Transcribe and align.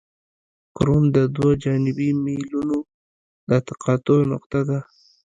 کرون 0.75 1.03
د 1.15 1.17
دوه 1.35 1.51
جانبي 1.63 2.09
میلونو 2.25 2.77
د 3.47 3.49
تقاطع 3.67 4.19
نقطه 4.31 4.61
ده 4.69 4.79